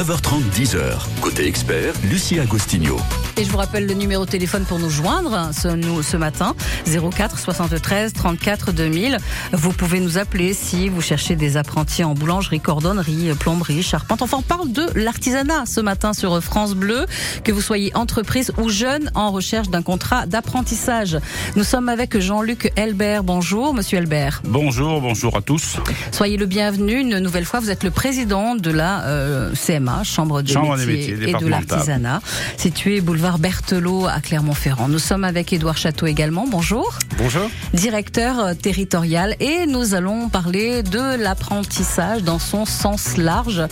9h30, 0.00 0.50
10h. 0.54 0.98
Côté 1.20 1.46
expert, 1.46 1.92
Lucie 2.04 2.40
Agostinho. 2.40 2.96
Et 3.40 3.44
je 3.46 3.50
vous 3.50 3.56
rappelle 3.56 3.86
le 3.86 3.94
numéro 3.94 4.26
de 4.26 4.30
téléphone 4.30 4.64
pour 4.64 4.78
nous 4.78 4.90
joindre 4.90 5.48
ce, 5.58 5.68
nous, 5.68 6.02
ce 6.02 6.18
matin 6.18 6.54
04 6.84 7.38
73 7.38 8.12
34 8.12 8.72
2000. 8.72 9.16
Vous 9.52 9.72
pouvez 9.72 9.98
nous 10.00 10.18
appeler 10.18 10.52
si 10.52 10.90
vous 10.90 11.00
cherchez 11.00 11.36
des 11.36 11.56
apprentis 11.56 12.04
en 12.04 12.12
boulangerie, 12.12 12.60
cordonnerie, 12.60 13.30
plomberie, 13.40 13.82
charpente. 13.82 14.20
Enfin, 14.20 14.36
on 14.40 14.42
parle 14.42 14.70
de 14.70 14.86
l'artisanat 14.94 15.64
ce 15.64 15.80
matin 15.80 16.12
sur 16.12 16.38
France 16.42 16.74
Bleu, 16.74 17.06
que 17.42 17.50
vous 17.50 17.62
soyez 17.62 17.96
entreprise 17.96 18.52
ou 18.58 18.68
jeune 18.68 19.10
en 19.14 19.30
recherche 19.30 19.70
d'un 19.70 19.80
contrat 19.80 20.26
d'apprentissage. 20.26 21.18
Nous 21.56 21.64
sommes 21.64 21.88
avec 21.88 22.18
Jean-Luc 22.18 22.70
Elbert. 22.76 23.24
Bonjour, 23.24 23.72
monsieur 23.72 23.96
Elbert. 23.96 24.42
Bonjour, 24.44 25.00
bonjour 25.00 25.34
à 25.34 25.40
tous. 25.40 25.78
Soyez 26.12 26.36
le 26.36 26.44
bienvenu 26.44 27.00
une 27.00 27.18
nouvelle 27.20 27.46
fois. 27.46 27.60
Vous 27.60 27.70
êtes 27.70 27.84
le 27.84 27.90
président 27.90 28.54
de 28.54 28.70
la 28.70 29.04
euh, 29.04 29.54
CMA, 29.54 30.04
Chambre 30.04 30.42
des 30.42 30.52
Chambre 30.52 30.76
des 30.76 30.84
métiers, 30.84 31.14
métiers 31.14 31.34
et 31.34 31.42
de 31.42 31.46
l'artisanat, 31.46 32.20
située 32.58 33.00
boulevard 33.00 33.29
Berthelot 33.38 34.06
à 34.06 34.20
Clermont-Ferrand. 34.20 34.88
Nous 34.88 34.98
sommes 34.98 35.24
avec 35.24 35.52
Édouard 35.52 35.76
Château 35.76 36.06
également. 36.06 36.46
Bonjour. 36.48 36.98
Bonjour. 37.18 37.50
Directeur 37.74 38.38
euh, 38.38 38.54
territorial 38.54 39.36
et 39.40 39.66
nous 39.66 39.94
allons 39.94 40.28
parler 40.28 40.82
de 40.82 41.16
l'apprentissage 41.16 42.22
dans 42.22 42.38
son 42.38 42.64
sens 42.64 43.16
large 43.16 43.62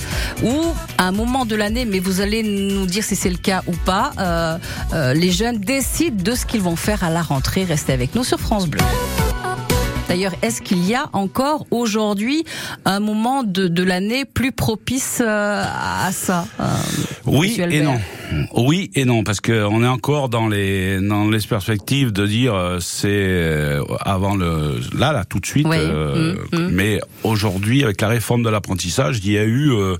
où 0.43 0.55
à 0.99 1.05
un 1.05 1.13
moment 1.13 1.47
de 1.47 1.57
l'année, 1.57 1.85
mais 1.85 1.99
vous 1.99 2.21
allez 2.21 2.43
nous 2.43 2.87
dire 2.87 3.05
si 3.05 3.17
c'est 3.17 3.31
le 3.31 3.37
cas 3.37 3.63
ou 3.67 3.73
pas, 3.73 4.13
euh, 4.19 4.59
euh, 4.93 5.15
les 5.15 5.31
jeunes 5.31 5.59
décident 5.59 6.23
de 6.23 6.35
ce 6.35 6.47
qu'ils 6.47 6.63
vont 6.63 6.77
faire 6.77 7.05
à 7.05 7.11
la 7.11 7.23
rentrée. 7.23 7.65
Restez 7.65 7.93
avec 7.93 8.15
nous 8.15 8.25
sur 8.25 8.39
France 8.39 8.67
Bleu. 8.67 8.81
D'ailleurs, 10.09 10.33
est-ce 10.41 10.63
qu'il 10.63 10.85
y 10.87 10.95
a 10.95 11.11
encore 11.13 11.67
aujourd'hui 11.71 12.45
un 12.87 12.99
moment 12.99 13.43
de, 13.43 13.69
de 13.69 13.83
l'année 13.83 14.25
plus 14.25 14.53
propice 14.53 15.19
euh, 15.21 15.63
à 15.65 16.11
ça 16.13 16.47
euh, 16.61 16.65
Oui 17.27 17.61
et 17.61 17.81
non. 17.83 18.01
Oui 18.55 18.91
et 18.95 19.05
non, 19.05 19.25
parce 19.25 19.41
que 19.41 19.65
on 19.65 19.83
est 19.83 19.89
encore 19.89 20.29
dans 20.29 20.49
les 20.49 21.01
dans 21.01 21.29
les 21.29 21.41
perspectives 21.41 22.13
de 22.13 22.27
dire 22.27 22.55
euh, 22.55 22.79
c'est 22.81 23.09
euh, 23.09 23.83
avant 24.01 24.35
le 24.37 24.81
là 24.97 25.13
là 25.13 25.25
tout 25.25 25.41
de 25.41 25.47
suite. 25.47 25.67
Oui. 25.69 25.77
euh, 25.79 26.35
Mm, 26.53 26.57
mm. 26.59 26.69
Mais 26.71 27.01
aujourd'hui, 27.25 27.85
avec 27.85 28.01
la 28.01 28.09
réforme 28.09 28.43
de 28.43 28.49
l'apprentissage, 28.49 29.21
il 29.25 29.33
y 29.33 29.39
a 29.39 29.45
eu, 29.45 29.71
euh, 29.73 29.97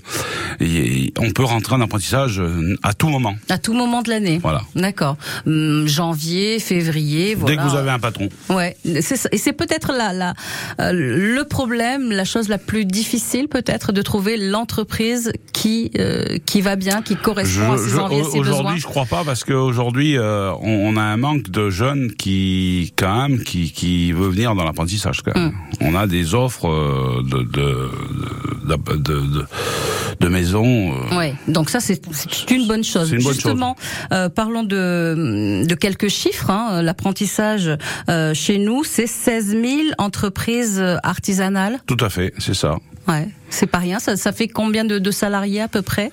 y 0.59 1.11
on 1.19 1.31
peut 1.31 1.43
rentrer 1.43 1.75
en 1.75 1.81
apprentissage 1.81 2.39
euh, 2.39 2.75
à 2.83 2.93
tout 2.93 3.09
moment. 3.09 3.35
À 3.49 3.57
tout 3.57 3.73
moment 3.73 4.01
de 4.01 4.09
l'année. 4.09 4.39
Voilà. 4.41 4.61
D'accord. 4.75 5.17
Hum, 5.45 5.87
janvier, 5.87 6.59
février, 6.59 7.35
voilà. 7.35 7.55
Dès 7.55 7.61
que 7.61 7.67
vous 7.67 7.75
avez 7.75 7.91
un 7.91 7.99
patron. 7.99 8.29
Ouais, 8.49 8.75
et 8.85 9.01
c'est 9.01 9.53
peut-être 9.53 9.91
la 9.93 10.33
euh, 10.79 10.91
le 10.93 11.43
problème, 11.43 12.11
la 12.11 12.25
chose 12.25 12.49
la 12.49 12.57
plus 12.57 12.85
difficile 12.85 13.47
peut-être 13.47 13.91
de 13.91 14.01
trouver 14.01 14.37
l'entreprise 14.37 15.31
qui 15.53 15.91
euh, 15.99 16.37
qui 16.45 16.61
va 16.61 16.75
bien, 16.75 17.01
qui 17.01 17.15
correspond 17.15 17.73
à 17.73 17.77
ses 17.77 17.97
envies. 17.97 18.18
Aujourd'hui, 18.21 18.79
je 18.79 18.85
crois 18.87 19.05
pas 19.05 19.23
parce 19.25 19.43
qu'aujourd'hui, 19.43 20.17
euh, 20.17 20.51
on, 20.61 20.93
on 20.93 20.97
a 20.97 21.01
un 21.01 21.17
manque 21.17 21.49
de 21.49 21.69
jeunes 21.69 22.11
qui, 22.13 22.93
quand 22.95 23.27
même, 23.27 23.43
qui, 23.43 23.71
qui 23.71 24.11
veut 24.11 24.29
venir 24.29 24.55
dans 24.55 24.63
l'apprentissage. 24.63 25.21
quand 25.21 25.35
même. 25.35 25.49
Mm. 25.49 25.53
On 25.81 25.95
a 25.95 26.07
des 26.07 26.33
offres 26.35 26.67
euh, 26.67 27.21
de 27.23 27.43
de 27.43 27.89
de, 28.65 28.75
de, 28.95 28.97
de, 28.97 29.45
de 30.19 30.27
maisons. 30.27 30.93
euh, 30.93 31.17
Oui, 31.17 31.33
donc 31.47 31.69
ça 31.69 31.79
c'est 31.79 32.01
une 32.51 32.67
bonne 32.67 32.83
chose. 32.83 33.09
C'est 33.09 33.15
une 33.15 33.23
bonne 33.23 33.33
Justement, 33.33 33.75
euh, 34.11 34.29
parlons 34.29 34.63
de, 34.63 35.63
de 35.67 35.75
quelques 35.75 36.09
chiffres. 36.09 36.49
Hein. 36.49 36.81
L'apprentissage 36.81 37.69
euh, 38.09 38.33
chez 38.33 38.57
nous, 38.57 38.83
c'est 38.83 39.07
16 39.07 39.47
000 39.49 39.63
entreprises 39.97 40.83
artisanales. 41.03 41.79
Tout 41.87 41.97
à 42.01 42.09
fait, 42.09 42.33
c'est 42.37 42.53
ça. 42.53 42.75
Ouais, 43.07 43.27
c'est 43.49 43.65
pas 43.65 43.79
rien. 43.79 43.97
Ça, 43.99 44.15
ça 44.17 44.31
fait 44.31 44.47
combien 44.47 44.85
de, 44.85 44.99
de 44.99 45.11
salariés 45.11 45.61
à 45.61 45.67
peu 45.67 45.81
près? 45.81 46.11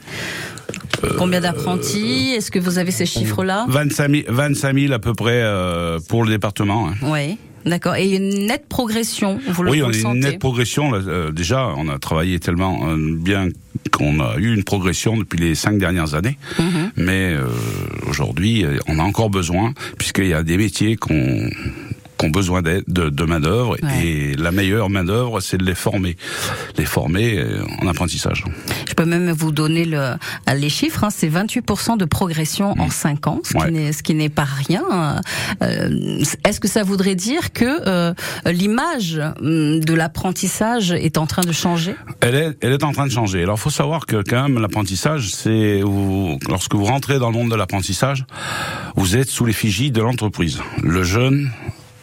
Combien 1.19 1.41
d'apprentis 1.41 2.33
Est-ce 2.37 2.51
que 2.51 2.59
vous 2.59 2.79
avez 2.79 2.91
ces 2.91 3.07
chiffres-là 3.07 3.67
25 3.69 4.11
000, 4.11 4.23
25 4.29 4.79
000 4.79 4.93
à 4.93 4.99
peu 4.99 5.13
près 5.15 5.41
euh, 5.43 5.99
pour 6.09 6.25
le 6.25 6.31
département. 6.31 6.89
hein. 6.89 6.95
Oui, 7.03 7.37
d'accord. 7.65 7.97
Et 7.97 8.15
une 8.17 8.47
nette 8.47 8.67
progression, 8.69 9.39
vous 9.49 9.63
le, 9.63 9.71
Oui, 9.71 9.83
on 9.83 9.91
a 9.91 9.97
une 10.15 10.21
nette 10.21 10.39
progression. 10.39 10.91
là, 10.91 10.99
euh, 11.07 11.31
déjà, 11.33 11.69
on 11.77 11.89
a 11.89 11.99
travaillé 11.99 12.39
tellement 12.41 12.89
euh, 12.89 12.97
bien 12.99 13.49
qu'on 13.93 14.21
a 14.21 14.37
eu 14.39 14.53
une 14.55 14.65
progression 14.65 15.17
depuis 15.17 15.39
les 15.39 15.55
cinq 15.55 15.79
dernières 15.79 16.15
années. 16.15 16.39
Mhm. 16.59 16.91
Mais 16.97 17.33
euh, 17.35 17.45
aujourd'hui, 18.09 18.65
euh, 18.65 18.79
on 18.89 18.99
a 18.99 19.03
encore 19.03 19.31
besoin, 19.31 19.73
puisqu'il 19.99 20.27
y 20.29 20.35
a 20.35 20.43
des 20.43 20.57
métiers 20.57 20.97
qu'on 20.97 21.49
qui 22.19 22.27
ont 22.27 22.31
besoin 22.31 22.63
d'aide, 22.63 22.85
de, 22.89 23.09
de 23.11 23.25
main 23.25 23.41
d'œuvre 23.41 23.77
Ouais. 23.83 24.07
et 24.07 24.35
la 24.37 24.53
meilleure 24.53 24.89
main 24.91 25.05
d'œuvre 25.05 25.41
c'est 25.41 25.59
de 25.59 25.65
les 25.65 25.75
former, 25.75 26.17
les 26.79 26.85
former 26.87 27.39
euh, 27.39 27.63
en 27.83 27.87
apprentissage. 27.89 28.45
Je 28.89 28.95
peux 28.95 29.05
même 29.05 29.31
vous 29.33 29.53
donner 29.53 29.85
le, 29.85 30.15
les 30.55 30.69
chiffres. 30.71 31.05
Hein, 31.05 31.11
c'est 31.11 31.29
28% 31.29 31.97
de 31.99 32.05
progression 32.05 32.75
en 32.81 32.91
5 32.91 33.27
ans, 33.27 33.41
ce 33.45 33.55
Mmh. 33.57 33.61
Ouais. 33.61 33.67
qui 33.67 33.73
n'est 33.73 33.93
ce 33.93 34.03
qui 34.03 34.15
n'est 34.15 34.29
pas 34.29 34.45
rien. 34.47 35.21
Euh, 35.63 36.23
Est-ce 36.45 36.61
que 36.61 36.69
ça 36.69 36.83
voudrait 36.83 37.15
dire 37.15 37.53
que 37.53 37.65
euh, 37.87 38.15
l'image 38.47 39.21
hum, 39.41 39.81
de 39.81 39.95
l'apprentissage 39.95 40.93
est 40.93 41.19
en 41.19 41.27
train 41.27 41.43
de 41.43 41.53
changer? 41.53 41.95
Elle 42.21 42.35
est, 42.35 42.57
elle 42.61 42.73
est 42.73 42.85
en 42.85 42.93
train 42.93 43.07
de 43.07 43.13
changer. 43.13 43.43
Alors, 43.43 43.59
faut 43.59 43.71
savoir 43.71 44.07
que 44.07 44.23
quand 44.23 44.43
même 44.49 44.61
l'apprentissage, 44.61 45.31
c'est 45.31 45.81
vous, 45.83 46.39
lorsque 46.49 46.75
vous 46.75 46.85
rentrez 46.85 47.19
dans 47.19 47.31
le 47.31 47.37
monde 47.37 47.51
de 47.51 47.57
l'apprentissage, 47.57 48.25
vous 48.97 49.17
êtes 49.17 49.29
sous 49.29 49.45
l'effigie 49.45 49.91
de 49.91 50.01
l'entreprise. 50.03 50.61
Le 50.83 51.03
jeune 51.03 51.51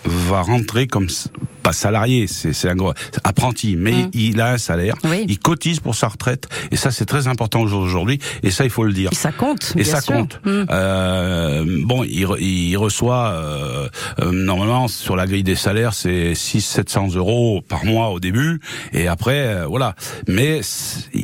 va 0.05 0.41
rentrer 0.41 0.87
comme 0.87 1.05
s- 1.09 1.29
pas 1.63 1.73
salarié, 1.73 2.27
c'est 2.27 2.69
un 2.69 2.75
gros 2.75 2.93
apprenti, 3.23 3.75
mais 3.77 3.93
Mm. 3.93 4.09
il 4.13 4.41
a 4.41 4.51
un 4.53 4.57
salaire, 4.57 4.95
Oui. 5.05 5.25
il 5.27 5.39
cotise 5.39 5.79
pour 5.79 5.95
sa 5.95 6.07
retraite, 6.09 6.47
et 6.71 6.75
ça 6.75 6.91
c'est 6.91 7.05
très 7.05 7.27
important 7.27 7.61
aujourd'hui, 7.61 8.19
et 8.43 8.51
ça 8.51 8.63
il 8.65 8.69
faut 8.69 8.83
le 8.83 8.93
dire. 8.93 9.09
Et 9.11 9.15
ça 9.15 9.31
compte. 9.31 9.71
Et 9.77 9.83
bien 9.83 9.93
ça 9.93 10.01
sûr. 10.01 10.13
compte. 10.13 10.39
Hum. 10.45 10.65
Euh, 10.69 11.63
bon, 11.85 12.03
il, 12.03 12.25
re- 12.25 12.39
il 12.41 12.75
reçoit 12.77 13.27
euh, 13.29 13.87
euh, 14.19 14.31
normalement 14.31 14.87
sur 14.87 15.15
la 15.15 15.25
grille 15.25 15.43
des 15.43 15.55
salaires, 15.55 15.93
c'est 15.93 16.35
6 16.35 16.61
700 16.61 17.15
euros 17.15 17.61
par 17.67 17.85
mois 17.85 18.09
au 18.09 18.19
début, 18.19 18.59
et 18.91 19.07
après 19.07 19.39
euh, 19.47 19.65
voilà. 19.67 19.95
Mais 20.27 20.61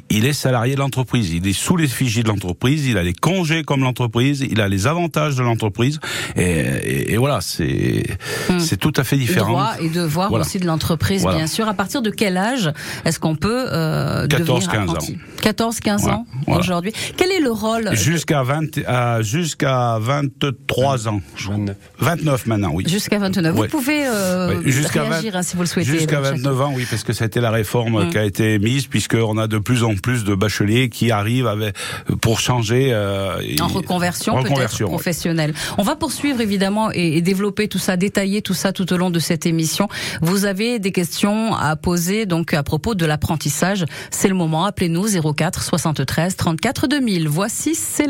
il 0.10 0.26
est 0.26 0.34
salarié 0.34 0.76
de 0.76 0.80
l'entreprise, 0.80 1.32
il 1.34 1.48
est 1.48 1.54
sous 1.54 1.76
l'effigie 1.76 2.24
de 2.24 2.30
l'entreprise, 2.30 2.86
il 2.88 2.98
a 2.98 3.04
les 3.04 3.14
congés 3.14 3.64
comme 3.64 3.82
l'entreprise, 3.82 4.46
il 4.50 4.62
a 4.62 4.68
les 4.68 4.88
avantages 4.88 5.36
de 5.36 5.44
l'entreprise, 5.44 6.00
et, 6.36 6.42
et- 6.44 7.14
et 7.14 7.18
voilà, 7.18 7.42
c'est 7.42 8.04
Hum. 8.50 8.60
c'est 8.60 8.78
tout 8.78 8.94
à 8.96 9.04
fait 9.04 9.18
différent. 9.18 9.50
Droit 9.52 9.74
et 9.82 9.90
devoir 9.90 10.29
Voilà. 10.30 10.46
aussi 10.46 10.60
de 10.60 10.66
l'entreprise, 10.66 11.22
Voilà. 11.22 11.38
bien 11.38 11.48
sûr. 11.48 11.68
À 11.68 11.74
partir 11.74 12.02
de 12.02 12.10
quel 12.10 12.38
âge 12.38 12.72
est-ce 13.06 13.20
qu'on 13.20 13.36
peut 13.36 13.66
euh, 13.72 14.28
14, 14.28 14.66
devenir 14.66 14.72
15 14.72 14.90
apprenti 14.90 15.18
14-15 15.42 16.06
Ouais, 16.06 16.12
ans 16.12 16.26
voilà. 16.48 16.60
aujourd'hui. 16.62 16.94
Quel 17.18 17.32
est 17.32 17.40
le 17.40 17.52
rôle 17.52 17.90
Jusqu'à 17.96 18.44
20, 18.44 18.80
à- 18.88 19.22
jusqu'à 19.22 19.98
23 20.00 21.08
ans. 21.08 21.22
29. 21.38 21.76
29 22.00 22.46
maintenant, 22.48 22.72
oui. 22.74 22.84
Jusqu'à 22.88 23.20
29. 23.20 23.54
Vous 23.56 23.62
Ouais. 23.62 23.68
pouvez 23.68 24.06
euh, 24.06 24.56
Ouais, 24.60 24.72
jusqu'à 24.72 25.04
réagir 25.04 25.34
20 25.34 25.40
hein, 25.40 25.44
si 25.44 25.56
vous 25.56 25.62
le 25.62 25.68
souhaitez. 25.68 25.90
Jusqu'à 25.92 26.22
Jacques. 26.24 26.36
29 26.38 26.62
ans, 26.62 26.74
oui, 26.76 26.86
parce 26.90 27.04
que 27.04 27.14
c'était 27.14 27.42
la 27.42 27.52
réforme 27.52 28.06
Mm. 28.06 28.10
qui 28.10 28.18
a 28.18 28.24
été 28.26 28.60
mise, 28.60 28.88
puisqu'on 28.88 29.38
a 29.38 29.48
de 29.48 29.58
plus 29.58 29.84
en 29.84 29.96
plus 29.96 30.24
de 30.24 30.36
bacheliers 30.36 30.90
qui 30.90 31.12
arrivent 31.12 31.48
avec, 31.48 31.76
pour 32.22 32.40
changer. 32.40 32.90
euh, 32.92 33.40
En 33.62 33.68
reconversion, 33.68 34.34
peut-être 34.36 34.50
Reconversion, 34.50 34.88
oui. 34.88 34.92
professionnelle. 34.94 35.54
On 35.78 35.84
va 35.84 35.96
poursuivre 35.96 36.42
évidemment 36.42 36.92
et, 36.92 37.18
et 37.18 37.22
développer 37.22 37.68
tout 37.68 37.78
ça, 37.80 37.98
détailler 37.98 38.42
tout 38.42 38.54
ça 38.54 38.72
tout 38.74 38.92
au 38.94 38.98
long 38.98 39.10
de 39.10 39.20
cette 39.20 39.46
émission. 39.46 39.88
Vous 40.22 40.46
avez 40.46 40.80
des 40.80 40.92
questions 40.92 41.56
à 41.56 41.76
poser 41.76 42.26
donc 42.26 42.54
à 42.54 42.64
propos 42.64 42.96
de 42.96 43.06
l'apprentissage. 43.06 43.86
C'est 44.12 44.28
le 44.28 44.36
moment. 44.36 44.66
Appelez-nous 44.66 45.34
04 45.34 45.64
73 45.64 46.36
34 46.36 46.88
2000. 46.88 47.28
Voici 47.28 47.76
c'est 47.76 48.08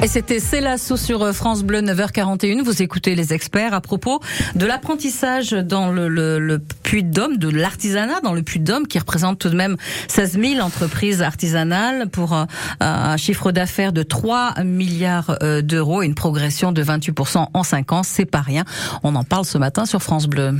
Et 0.00 0.06
c'était 0.06 0.38
Célasso 0.38 0.96
sur 0.96 1.22
euh, 1.22 1.32
France 1.32 1.64
Bleu 1.64 1.80
9h41. 1.80 2.62
Vous 2.62 2.82
écoutez 2.82 3.16
les 3.16 3.32
experts 3.32 3.74
à 3.74 3.80
propos 3.80 4.20
de 4.54 4.64
l'apprentissage 4.64 5.50
dans 5.50 5.90
le, 5.90 6.08
le, 6.08 6.38
le 6.38 6.60
Puy-de-Dôme, 6.84 7.36
de 7.36 7.48
l'artisanat 7.48 8.20
dans 8.20 8.32
le 8.32 8.42
Puy-de-Dôme, 8.42 8.86
qui 8.86 8.98
représente 9.00 9.40
tout 9.40 9.48
de 9.48 9.56
même 9.56 9.76
16 10.06 10.38
000 10.40 10.60
entreprises 10.64 11.20
artisanales 11.20 12.08
pour 12.08 12.32
un, 12.32 12.46
un 12.78 13.16
chiffre 13.16 13.50
d'affaires 13.50 13.92
de 13.92 14.04
3 14.04 14.62
milliards 14.64 15.36
euh, 15.42 15.62
d'euros 15.62 16.02
et 16.02 16.06
une 16.06 16.14
progression 16.14 16.70
de 16.70 16.82
28% 16.82 17.48
en 17.52 17.62
5 17.64 17.92
ans. 17.92 18.02
C'est 18.04 18.24
pas 18.24 18.40
rien. 18.40 18.64
On 19.02 19.16
en 19.16 19.24
parle 19.24 19.46
ce 19.46 19.58
matin 19.58 19.84
sur 19.84 20.00
France 20.00 20.28
Bleu. 20.28 20.54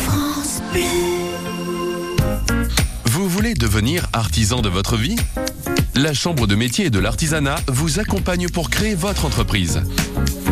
Vous 0.00 1.21
voulez 3.42 3.54
devenir 3.54 4.06
artisan 4.12 4.62
de 4.62 4.68
votre 4.68 4.96
vie? 4.96 5.16
La 5.96 6.14
Chambre 6.14 6.46
de 6.46 6.54
métier 6.54 6.86
et 6.86 6.90
de 6.90 7.00
l'artisanat 7.00 7.56
vous 7.66 7.98
accompagne 7.98 8.48
pour 8.48 8.70
créer 8.70 8.94
votre 8.94 9.24
entreprise. 9.24 9.82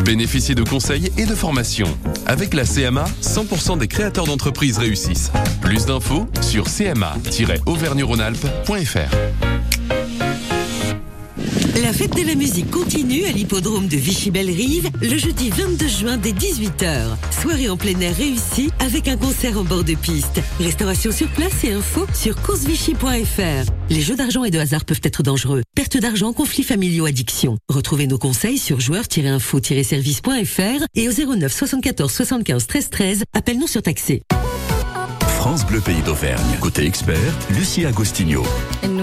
Bénéficiez 0.05 0.57
de 0.57 0.65
conseils 0.65 1.13
et 1.17 1.25
de 1.25 1.37
formations. 1.37 1.97
Avec 2.27 2.53
la 2.53 2.65
CMA, 2.65 3.05
100% 3.23 3.79
des 3.79 3.87
créateurs 3.87 4.25
d'entreprises 4.25 4.79
réussissent. 4.79 5.31
Plus 5.61 5.87
d'infos 5.87 6.27
sur 6.41 6.65
cma-auvergne-rhône-alpes.fr. 6.65 9.50
La 11.77 11.93
fête 11.93 12.17
de 12.17 12.27
la 12.27 12.35
musique 12.35 12.69
continue 12.71 13.27
à 13.27 13.31
l'hippodrome 13.31 13.87
de 13.87 13.97
Vichy-Belle-Rive 13.97 14.91
le 15.01 15.17
jeudi 15.17 15.51
22 15.51 15.87
juin 15.87 16.17
dès 16.17 16.33
18h. 16.33 17.17
Soirée 17.41 17.69
en 17.69 17.77
plein 17.77 17.99
air 18.01 18.17
réussie 18.17 18.73
avec 18.81 19.07
un 19.07 19.17
concert 19.17 19.57
en 19.57 19.63
bord 19.63 19.85
de 19.85 19.95
piste. 19.95 20.41
Restauration 20.59 21.13
sur 21.13 21.29
place 21.29 21.63
et 21.63 21.73
info 21.73 22.09
sur 22.13 22.35
coursevichy.fr. 22.43 23.71
Les 23.89 24.01
jeux 24.01 24.17
d'argent 24.17 24.43
et 24.43 24.51
de 24.51 24.59
hasard 24.59 24.85
peuvent 24.85 25.01
être 25.05 25.23
dangereux. 25.23 25.63
Perte 25.77 25.97
d'argent, 25.97 26.33
conflits 26.33 26.65
familiaux, 26.65 27.07
addiction. 27.07 27.57
Retrouvez 27.69 28.09
nos 28.09 28.19
conseils 28.19 28.59
sur 28.59 28.81
joueurs-info-service.fr 28.81 30.85
et 30.97 31.09
au 31.09 31.13
09 31.13 31.53
74 31.53 32.11
75 32.11 32.67
13 32.67 32.91
13. 32.91 33.23
Appelle-nous 33.33 33.69
sur 33.69 33.83
taxé. 33.83 34.23
France 35.41 35.65
Bleu 35.65 35.81
Pays 35.81 36.03
d'Auvergne. 36.03 36.59
Côté 36.61 36.85
expert, 36.85 37.17
Lucie 37.51 37.87
Agostinho. 37.87 38.43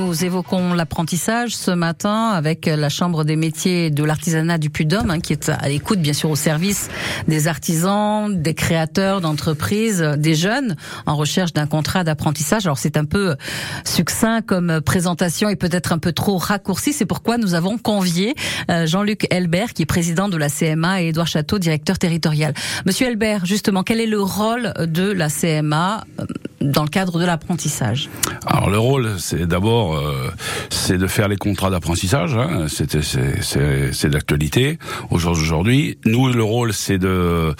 Nous 0.07 0.24
évoquons 0.24 0.74
l'apprentissage 0.74 1.54
ce 1.54 1.69
matin 1.69 2.30
avec 2.30 2.65
la 2.65 2.88
Chambre 2.88 3.25
des 3.25 3.36
métiers 3.36 3.89
de 3.89 4.06
l'artisanat 4.06 4.57
du 4.57 4.69
Puy-de-Dôme, 4.69 5.12
hein, 5.12 5.19
qui 5.19 5.33
est 5.33 5.50
à 5.50 5.68
l'écoute, 5.68 6.00
bien 6.00 6.13
sûr, 6.13 6.30
au 6.30 6.38
service 6.38 6.88
des 7.27 7.50
artisans, 7.50 8.33
des 8.42 8.54
créateurs 8.54 9.19
d'entreprises, 9.19 10.00
des 10.00 10.33
jeunes 10.33 10.77
en 11.07 11.18
recherche 11.18 11.51
d'un 11.51 11.68
contrat 11.68 12.06
d'apprentissage. 12.06 12.65
Alors 12.65 12.77
c'est 12.77 12.95
un 12.95 13.04
peu 13.04 13.36
succinct 13.83 14.42
comme 14.42 14.80
présentation 14.80 15.50
et 15.50 15.57
peut-être 15.57 15.92
un 15.92 15.98
peu 15.98 16.13
trop 16.13 16.38
raccourci. 16.38 16.94
C'est 16.94 17.06
pourquoi 17.06 17.38
nous 17.38 17.53
avons 17.53 17.77
convié 17.77 18.33
euh, 18.71 18.88
Jean-Luc 18.88 19.27
Elbert, 19.30 19.74
qui 19.74 19.81
est 19.81 19.86
président 19.86 20.30
de 20.30 20.38
la 20.38 20.48
CMA, 20.50 21.01
et 21.01 21.07
Édouard 21.07 21.27
Château, 21.27 21.60
directeur 21.60 22.00
territorial. 22.00 22.53
Monsieur 22.86 23.07
Elbert, 23.07 23.45
justement, 23.45 23.83
quel 23.83 24.00
est 24.00 24.07
le 24.07 24.21
rôle 24.21 24.71
de 24.80 25.12
la 25.12 25.27
CMA 25.27 26.06
euh, 26.21 26.25
dans 26.62 26.83
le 26.83 26.89
cadre 26.89 27.19
de 27.19 27.25
l'apprentissage? 27.25 28.10
Alors 28.45 28.69
le 28.69 28.80
rôle, 28.80 29.19
c'est 29.19 29.45
d'abord, 29.45 29.97
euh, 29.98 30.30
c'est 30.70 30.98
de 30.98 31.08
faire 31.08 31.28
les 31.28 31.38
contrats 31.38 31.70
d'apprentissage. 31.70 32.36
Hein, 32.36 32.68
c'est 32.70 34.10
d'actualité 34.10 34.78
aujourd'hui. 35.10 35.98
Nous, 36.06 36.32
le 36.32 36.44
rôle, 36.44 36.74
c'est 36.74 36.98
de 36.98 37.54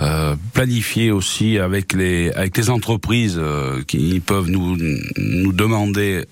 euh, 0.00 0.36
planifier 0.52 1.10
aussi 1.10 1.58
avec 1.58 1.92
les 1.92 2.30
avec 2.32 2.56
les 2.56 2.70
entreprises 2.70 3.38
euh, 3.38 3.82
qui 3.86 4.20
peuvent 4.20 4.50
nous 4.50 4.76
nous 5.16 5.52
demander. 5.52 6.24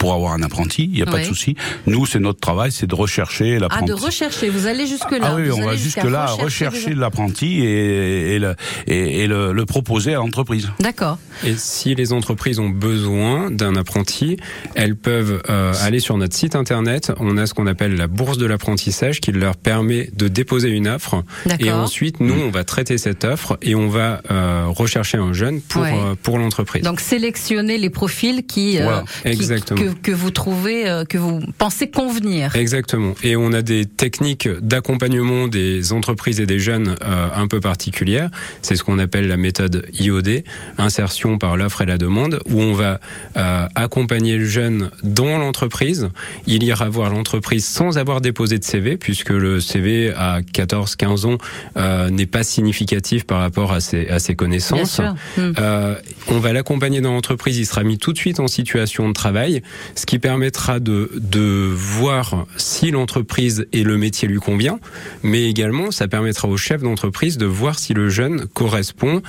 Pour 0.00 0.14
avoir 0.14 0.32
un 0.32 0.42
apprenti, 0.42 0.84
il 0.84 0.90
n'y 0.92 1.02
a 1.02 1.06
pas 1.06 1.18
de 1.20 1.24
souci. 1.24 1.54
Nous, 1.86 2.06
c'est 2.06 2.18
notre 2.18 2.40
travail, 2.40 2.72
c'est 2.72 2.86
de 2.88 2.94
rechercher 2.94 3.56
Ah, 3.56 3.60
l'apprenti. 3.60 3.84
de 3.86 3.92
rechercher. 3.94 4.48
Vous 4.48 4.66
allez 4.66 4.86
jusque 4.86 5.10
là. 5.12 5.18
Ah 5.22 5.34
oui, 5.36 5.48
Vous 5.48 5.56
on 5.58 5.60
va 5.62 5.68
allez 5.72 5.78
jusque 5.78 5.96
jusqu'à 6.00 6.10
là 6.10 6.24
rechercher 6.26 6.94
l'apprenti 6.94 7.60
et, 7.60 8.34
et, 8.34 8.38
le, 8.38 8.54
et, 8.86 9.20
et 9.20 9.26
le, 9.26 9.52
le 9.52 9.66
proposer 9.66 10.12
à 10.14 10.16
l'entreprise. 10.16 10.68
D'accord. 10.80 11.18
Et 11.44 11.54
si 11.54 11.94
les 11.94 12.12
entreprises 12.14 12.58
ont 12.58 12.70
besoin 12.70 13.50
d'un 13.50 13.76
apprenti, 13.76 14.38
elles 14.74 14.96
peuvent 14.96 15.42
euh, 15.50 15.72
aller 15.82 16.00
sur 16.00 16.16
notre 16.16 16.34
site 16.34 16.56
internet. 16.56 17.12
On 17.20 17.36
a 17.36 17.46
ce 17.46 17.52
qu'on 17.54 17.66
appelle 17.66 17.94
la 17.96 18.06
bourse 18.06 18.38
de 18.38 18.46
l'apprentissage 18.46 19.20
qui 19.20 19.32
leur 19.32 19.56
permet 19.56 20.08
de 20.16 20.28
déposer 20.28 20.70
une 20.70 20.88
offre. 20.88 21.22
D'accord. 21.44 21.66
Et 21.66 21.70
ensuite, 21.72 22.20
nous, 22.20 22.34
on 22.34 22.50
va 22.50 22.64
traiter 22.64 22.96
cette 22.96 23.24
offre 23.24 23.58
et 23.60 23.74
on 23.74 23.88
va 23.88 24.22
euh, 24.30 24.64
rechercher 24.68 25.18
un 25.18 25.34
jeune 25.34 25.60
pour, 25.60 25.82
Ouais. 25.82 25.92
euh, 25.94 26.14
pour 26.22 26.38
l'entreprise. 26.38 26.82
Donc 26.82 27.00
sélectionner 27.00 27.76
les 27.78 27.90
profils 27.90 28.46
qui, 28.46 28.78
euh, 28.78 28.84
Voilà, 28.84 29.04
qui- 29.22 29.28
exactement. 29.28 29.80
que, 29.80 29.89
que 29.94 30.12
vous 30.12 30.30
trouvez, 30.30 30.88
euh, 30.88 31.04
que 31.04 31.18
vous 31.18 31.40
pensez 31.58 31.90
convenir. 31.90 32.54
Exactement. 32.56 33.14
Et 33.22 33.36
on 33.36 33.52
a 33.52 33.62
des 33.62 33.86
techniques 33.86 34.48
d'accompagnement 34.60 35.48
des 35.48 35.92
entreprises 35.92 36.40
et 36.40 36.46
des 36.46 36.58
jeunes 36.58 36.96
euh, 37.02 37.28
un 37.34 37.46
peu 37.46 37.60
particulières. 37.60 38.30
C'est 38.62 38.76
ce 38.76 38.84
qu'on 38.84 38.98
appelle 38.98 39.28
la 39.28 39.36
méthode 39.36 39.86
IOD, 39.98 40.44
insertion 40.78 41.38
par 41.38 41.56
l'offre 41.56 41.82
et 41.82 41.86
la 41.86 41.98
demande, 41.98 42.40
où 42.50 42.60
on 42.60 42.72
va 42.72 43.00
euh, 43.36 43.66
accompagner 43.74 44.36
le 44.36 44.46
jeune 44.46 44.90
dans 45.02 45.38
l'entreprise. 45.38 46.10
Il 46.46 46.62
ira 46.62 46.88
voir 46.88 47.10
l'entreprise 47.10 47.64
sans 47.64 47.98
avoir 47.98 48.20
déposé 48.20 48.58
de 48.58 48.64
CV, 48.64 48.96
puisque 48.96 49.30
le 49.30 49.60
CV 49.60 50.12
à 50.16 50.40
14-15 50.40 51.26
ans 51.26 51.38
euh, 51.76 52.10
n'est 52.10 52.26
pas 52.26 52.42
significatif 52.42 53.24
par 53.24 53.40
rapport 53.40 53.72
à 53.72 53.80
ses, 53.80 54.08
à 54.08 54.18
ses 54.18 54.34
Bien 54.34 54.36
connaissances. 54.36 54.94
sûr. 54.96 55.14
Hmm. 55.36 55.52
Euh, 55.58 55.94
on 56.28 56.38
va 56.38 56.52
l'accompagner 56.52 57.00
dans 57.00 57.12
l'entreprise, 57.12 57.58
il 57.58 57.66
sera 57.66 57.82
mis 57.82 57.98
tout 57.98 58.12
de 58.12 58.18
suite 58.18 58.40
en 58.40 58.48
situation 58.48 59.08
de 59.08 59.12
travail, 59.12 59.62
ce 59.94 60.06
qui 60.06 60.18
permettra 60.18 60.80
de, 60.80 61.10
de 61.14 61.70
voir 61.72 62.46
si 62.56 62.90
l'entreprise 62.90 63.66
et 63.72 63.82
le 63.84 63.96
métier 63.96 64.28
lui 64.28 64.38
convient, 64.38 64.78
mais 65.22 65.48
également 65.48 65.90
ça 65.90 66.08
permettra 66.08 66.48
au 66.48 66.56
chef 66.56 66.82
d'entreprise 66.82 67.38
de 67.38 67.46
voir 67.46 67.78
si 67.78 67.94
le 67.94 68.08
jeune 68.08 68.46
correspond 68.46 69.22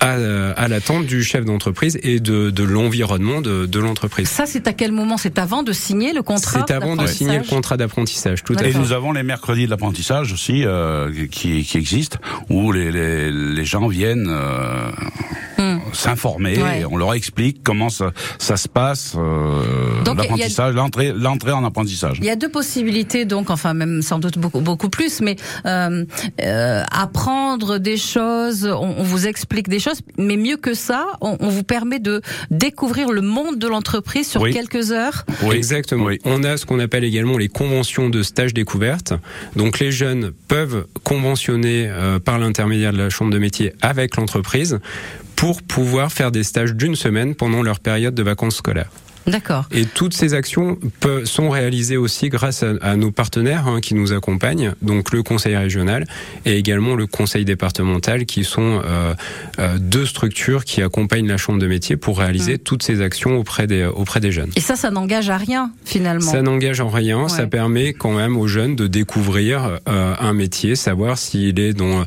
à, 0.00 0.14
à 0.56 0.68
l'attente 0.68 1.06
du 1.06 1.22
chef 1.22 1.44
d'entreprise 1.44 1.98
et 2.02 2.18
de, 2.18 2.50
de 2.50 2.64
l'environnement 2.64 3.40
de, 3.40 3.66
de 3.66 3.78
l'entreprise. 3.78 4.28
Ça, 4.28 4.46
c'est 4.46 4.66
à 4.66 4.72
quel 4.72 4.90
moment? 4.90 5.16
C'est 5.16 5.38
avant 5.38 5.62
de 5.62 5.72
signer 5.72 6.12
le 6.12 6.22
contrat 6.22 6.64
C'est 6.66 6.74
avant 6.74 6.96
de 6.96 7.06
signer 7.06 7.38
le 7.38 7.44
contrat 7.44 7.76
d'apprentissage, 7.76 8.42
tout 8.42 8.56
à 8.58 8.66
Et 8.66 8.74
nous 8.74 8.90
avons 8.90 9.12
les 9.12 9.22
mercredis 9.22 9.66
de 9.66 9.70
l'apprentissage 9.70 10.32
aussi 10.32 10.64
euh, 10.64 11.26
qui, 11.30 11.62
qui 11.62 11.78
existent, 11.78 12.18
où 12.50 12.72
les, 12.72 12.90
les, 12.90 13.30
les 13.30 13.64
gens 13.64 13.86
viennent 13.86 14.26
euh, 14.28 14.90
Hmm. 15.58 15.71
S'informer, 15.92 16.60
Ouais. 16.62 16.84
on 16.90 16.96
leur 16.96 17.14
explique 17.14 17.62
comment 17.62 17.88
ça, 17.88 18.12
ça 18.38 18.56
se 18.56 18.68
passe, 18.68 19.14
euh, 19.16 19.62
l'apprentissage, 20.06 20.74
l'entrée, 20.74 21.12
l'entrée 21.14 21.52
en 21.52 21.64
apprentissage. 21.64 22.18
Il 22.20 22.24
y 22.24 22.30
a 22.30 22.36
deux 22.36 22.48
possibilités, 22.48 23.24
donc, 23.24 23.50
enfin 23.50 23.74
même 23.74 24.02
sans 24.02 24.18
doute 24.18 24.38
beaucoup, 24.38 24.60
beaucoup 24.60 24.88
plus, 24.88 25.20
mais 25.20 25.36
euh, 25.66 26.04
euh, 26.42 26.82
apprendre 26.90 27.78
des 27.78 27.96
choses, 27.96 28.66
on, 28.66 28.94
on 28.98 29.02
vous 29.02 29.26
explique 29.26 29.68
des 29.68 29.78
choses, 29.78 30.00
mais 30.18 30.36
mieux 30.36 30.56
que 30.56 30.74
ça, 30.74 31.06
on, 31.20 31.36
on 31.40 31.48
vous 31.48 31.62
permet 31.64 31.98
de 31.98 32.20
découvrir 32.50 33.10
le 33.12 33.20
monde 33.22 33.58
de 33.58 33.66
l'entreprise 33.68 34.28
sur 34.28 34.42
Oui. 34.42 34.52
quelques 34.52 34.92
heures. 34.92 35.24
Exactement. 35.52 36.04
Oui. 36.06 36.18
On 36.24 36.44
a 36.44 36.56
ce 36.56 36.66
qu'on 36.66 36.78
appelle 36.80 37.04
également 37.04 37.38
les 37.38 37.48
conventions 37.48 38.08
de 38.08 38.22
stage 38.22 38.54
découverte. 38.54 39.12
Donc 39.56 39.78
les 39.78 39.92
jeunes 39.92 40.32
peuvent 40.48 40.86
conventionner 41.04 41.86
euh, 41.88 42.18
par 42.18 42.38
l'intermédiaire 42.38 42.92
de 42.92 42.98
la 42.98 43.10
chambre 43.10 43.30
de 43.30 43.38
métier 43.38 43.72
avec 43.82 44.16
l'entreprise 44.16 44.80
pour 45.42 45.60
pouvoir 45.60 46.12
faire 46.12 46.30
des 46.30 46.44
stages 46.44 46.72
d'une 46.72 46.94
semaine 46.94 47.34
pendant 47.34 47.62
leur 47.62 47.80
période 47.80 48.14
de 48.14 48.22
vacances 48.22 48.54
scolaires. 48.54 48.92
D'accord. 49.26 49.66
Et 49.70 49.84
toutes 49.86 50.14
ces 50.14 50.34
actions 50.34 50.78
sont 51.24 51.50
réalisées 51.50 51.96
aussi 51.96 52.28
grâce 52.28 52.62
à, 52.62 52.72
à 52.82 52.96
nos 52.96 53.10
partenaires 53.12 53.66
hein, 53.68 53.80
qui 53.80 53.94
nous 53.94 54.12
accompagnent, 54.12 54.72
donc 54.82 55.12
le 55.12 55.22
conseil 55.22 55.56
régional 55.56 56.06
et 56.44 56.56
également 56.58 56.94
le 56.96 57.06
conseil 57.06 57.44
départemental, 57.44 58.26
qui 58.26 58.42
sont 58.44 58.82
euh, 58.84 59.14
euh, 59.58 59.78
deux 59.78 60.06
structures 60.06 60.64
qui 60.64 60.82
accompagnent 60.82 61.28
la 61.28 61.36
chambre 61.36 61.58
de 61.60 61.66
métier 61.68 61.96
pour 61.96 62.18
réaliser 62.18 62.58
toutes 62.58 62.82
ces 62.82 63.00
actions 63.00 63.36
auprès 63.38 63.66
des, 63.66 63.84
auprès 63.84 64.18
des 64.20 64.32
jeunes. 64.32 64.50
Et 64.56 64.60
ça, 64.60 64.74
ça 64.76 64.90
n'engage 64.90 65.30
à 65.30 65.36
rien 65.36 65.70
finalement. 65.84 66.30
Ça 66.30 66.42
n'engage 66.42 66.80
en 66.80 66.88
rien, 66.88 67.22
Ouais. 67.22 67.28
ça 67.28 67.46
permet 67.46 67.92
quand 67.92 68.12
même 68.16 68.36
aux 68.36 68.48
jeunes 68.48 68.74
de 68.74 68.86
découvrir 68.86 69.78
euh, 69.88 70.14
un 70.18 70.32
métier, 70.32 70.74
savoir 70.74 71.18
s'il 71.18 71.60
est 71.60 71.72
dans, 71.74 72.04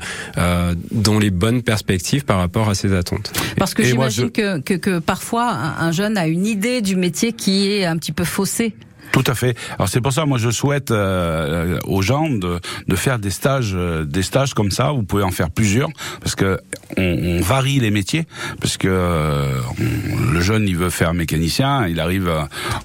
dans 0.92 1.20
les 1.20 1.30
bonnes 1.30 1.62
perspectives 1.62 2.26
par 2.26 2.38
rapport 2.40 2.70
à 2.70 2.76
ses 2.76 2.94
attentes. 2.94 3.32
Parce 3.58 3.74
que 3.74 3.84
j'imagine 3.84 4.32
que, 4.32 4.60
que, 4.60 4.74
que 4.74 5.00
parfois 5.00 5.52
un 5.80 5.92
jeune 5.92 6.18
a 6.18 6.28
une 6.28 6.46
idée 6.46 6.82
du 6.82 6.96
métier 6.96 7.05
qui 7.32 7.72
est 7.72 7.86
un 7.86 7.98
petit 7.98 8.12
peu 8.12 8.24
faussée. 8.24 8.76
Tout 9.12 9.24
à 9.28 9.36
fait. 9.36 9.58
Alors 9.78 9.88
c'est 9.90 10.02
pour 10.02 10.12
ça, 10.14 10.26
moi, 10.26 10.38
je 10.38 10.50
souhaite 10.50 10.92
euh, 10.92 11.80
aux 11.86 12.02
gens 12.02 12.30
de, 12.30 12.60
de 12.88 12.96
faire 12.96 13.20
des 13.20 13.30
stages, 13.30 13.72
euh, 13.74 14.04
des 14.06 14.24
stages 14.24 14.54
comme 14.54 14.72
ça. 14.72 14.92
Vous 14.92 15.04
pouvez 15.04 15.24
en 15.24 15.32
faire 15.32 15.50
plusieurs 15.50 15.90
parce 16.22 16.36
que 16.36 16.60
on, 16.98 17.02
on 17.04 17.42
varie 17.42 17.80
les 17.80 17.92
métiers. 17.92 18.26
Parce 18.60 18.78
que 18.78 18.88
euh, 18.90 19.60
on- 19.80 20.32
le 20.34 20.42
jeune, 20.42 20.68
il 20.68 20.76
veut 20.78 20.90
faire 20.90 21.14
mécanicien, 21.14 21.88
il 21.88 22.00
arrive 22.00 22.30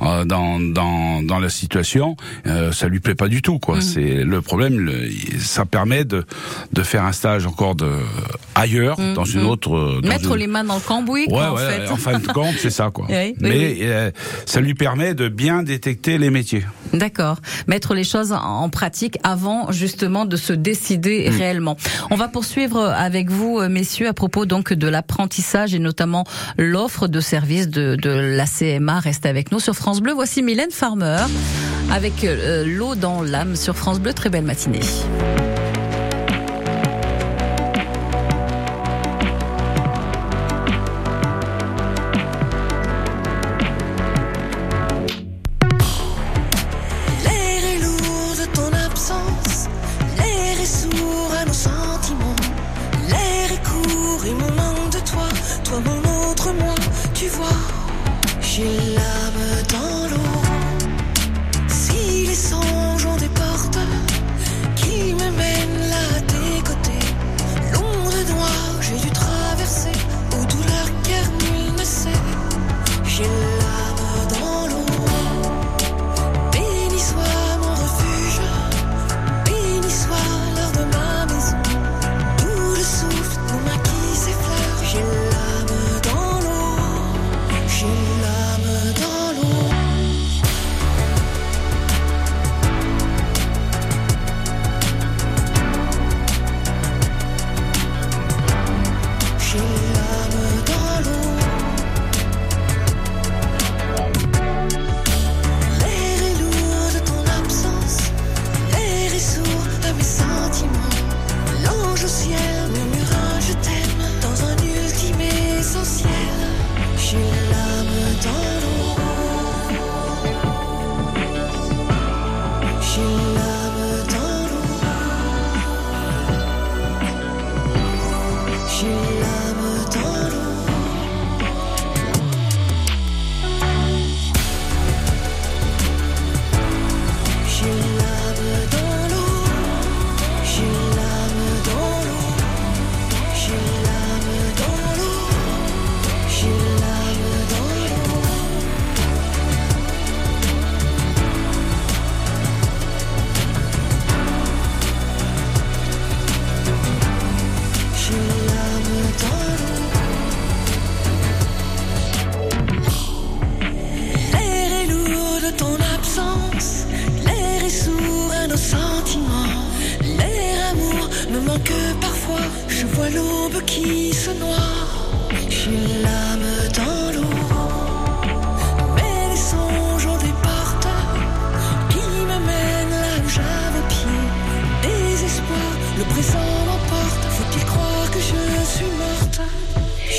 euh, 0.03 0.25
dans, 0.25 0.61
dans 0.61 1.23
dans 1.23 1.39
la 1.41 1.49
situation, 1.49 2.17
euh, 2.47 2.71
ça 2.73 2.87
lui 2.89 3.01
plaît 3.01 3.15
pas 3.15 3.29
du 3.29 3.43
tout, 3.43 3.59
quoi. 3.59 3.81
C'est 3.81 4.23
le 4.25 4.41
problème. 4.41 4.79
le- 4.79 5.09
ça 5.39 5.65
permet 5.65 6.05
de 6.05 6.25
de 6.73 6.83
faire 6.83 7.05
un 7.05 7.13
stage 7.13 7.47
encore 7.47 7.75
de 7.75 7.91
ailleurs, 8.55 8.97
dans 9.15 9.25
une 9.25 9.45
autre. 9.45 9.75
euh, 9.75 10.01
dans 10.01 10.09
Mettre 10.09 10.33
une- 10.33 10.39
les 10.39 10.47
mains 10.47 10.65
dans 10.65 10.75
le 10.77 10.81
cambouis, 10.81 11.23
Ouais, 11.23 11.27
quoi, 11.29 11.53
en 11.53 11.57
ouais, 11.57 11.67
fait. 11.87 11.89
en 11.89 11.97
fin 11.97 12.19
de 12.19 12.27
compte, 12.27 12.55
c'est 12.59 12.71
ça, 12.71 12.91
quoi. 12.93 13.07
Oui, 13.11 13.35
Mais 13.41 13.51
oui. 13.51 13.79
euh, 13.83 14.11
ça 14.47 14.61
lui 14.61 14.75
permet 14.75 15.15
de 15.15 15.29
bien 15.29 15.63
détecter 15.63 16.10
les 16.19 16.31
métiers. 16.31 16.65
D'accord. 16.93 17.39
Mettre 17.67 17.95
les 17.95 18.05
choses 18.05 18.33
en 18.33 18.69
pratique 18.69 19.19
avant 19.23 19.71
justement 19.71 20.25
de 20.25 20.37
se 20.37 20.53
décider 20.53 21.29
réellement. 21.29 21.77
On 22.11 22.17
va 22.17 22.29
poursuivre 22.29 22.81
avec 22.81 23.31
vous, 23.31 23.59
euh, 23.59 23.69
messieurs, 23.69 24.09
à 24.09 24.13
propos 24.13 24.47
donc 24.47 24.73
de 24.73 24.89
l'apprentissage 24.89 25.75
et 25.75 25.79
notamment 25.79 26.25
l'offre 26.59 27.09
de 27.09 27.21
services 27.21 27.69
de, 27.69 27.97
de 27.97 28.11
la 28.11 28.47
CMA. 28.47 29.01
Reste 29.01 29.27
avec 29.27 29.53
nous 29.53 29.61
sur 29.61 29.75
France 29.75 30.01
Bleu. 30.01 30.13
Voici 30.13 30.43
Mylène 30.43 30.71
Farmer 30.71 31.25
avec 31.91 32.25
euh, 32.25 32.65
l'eau 32.67 32.95
dans 32.95 33.23
l'âme 33.23 33.57
sur 33.57 33.77
France 33.77 34.01
Bleu. 34.01 34.13
Très 34.13 34.31
belle 34.31 34.45
matinée. 34.45 34.81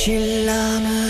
J'ai 0.03 0.45
l'âme 0.45 1.00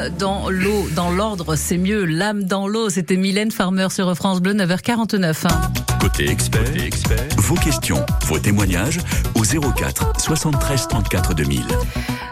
L'âme 0.00 0.14
dans 0.18 0.48
l'eau, 0.48 0.88
dans 0.96 1.10
l'ordre, 1.10 1.56
c'est 1.56 1.76
mieux. 1.76 2.06
L'âme 2.06 2.44
dans 2.44 2.66
l'eau, 2.66 2.88
c'était 2.88 3.16
Mylène 3.16 3.50
Farmer 3.50 3.88
sur 3.90 4.14
France 4.14 4.40
Bleu, 4.40 4.54
9h49. 4.54 5.46
hein. 5.46 5.60
Côté 6.00 6.30
expert, 6.30 6.62
vos 7.36 7.54
questions, 7.56 8.02
vos 8.24 8.38
témoignages 8.38 8.98
au 9.34 9.42
04 9.42 10.18
73 10.18 10.88
34 10.88 11.34
2000. 11.34 11.64